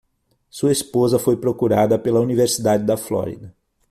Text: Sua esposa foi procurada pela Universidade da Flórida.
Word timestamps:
Sua 0.49 0.71
esposa 0.71 1.19
foi 1.19 1.37
procurada 1.37 1.99
pela 1.99 2.19
Universidade 2.21 2.83
da 2.83 2.97
Flórida. 2.97 3.55